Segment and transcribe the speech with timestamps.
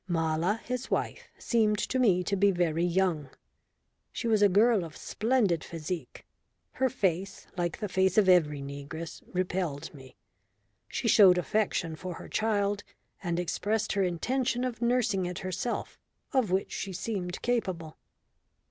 [0.07, 3.29] Mala, his wife, seemed to me to be very young.
[4.11, 6.25] She was a girl of splendid physique;
[6.71, 10.15] her face, like the face of every negress, repelled me.
[10.87, 12.83] She showed affection for her child,
[13.21, 15.99] and expressed her intention of nursing it herself,
[16.33, 17.99] of which she seemed capable.